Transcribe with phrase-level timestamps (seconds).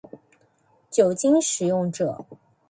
[0.89, 2.25] 酒精使用者